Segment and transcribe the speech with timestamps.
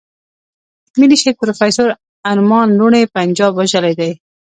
[0.99, 1.89] ملي شهيد پروفېسور
[2.31, 4.11] ارمان لوڼی پنجاب وژلی دی.